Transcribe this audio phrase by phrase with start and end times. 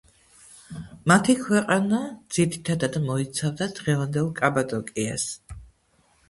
[1.11, 1.99] მათი ქვეყანა
[2.37, 5.29] ძირითადად მოიცავდა დღევანდელ კაპადოკიას.